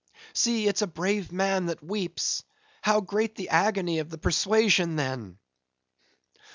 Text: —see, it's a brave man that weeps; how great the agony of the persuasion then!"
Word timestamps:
—see, 0.33 0.67
it's 0.67 0.81
a 0.81 0.87
brave 0.87 1.31
man 1.31 1.67
that 1.67 1.83
weeps; 1.83 2.43
how 2.81 3.01
great 3.01 3.35
the 3.35 3.49
agony 3.49 3.99
of 3.99 4.09
the 4.09 4.17
persuasion 4.17 4.95
then!" 4.95 5.37